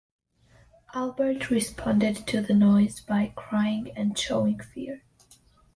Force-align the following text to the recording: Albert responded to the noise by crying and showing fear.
Albert 0.95 1.51
responded 1.51 2.25
to 2.25 2.41
the 2.41 2.55
noise 2.55 3.01
by 3.01 3.31
crying 3.35 3.91
and 3.95 4.17
showing 4.17 4.57
fear. 4.59 5.03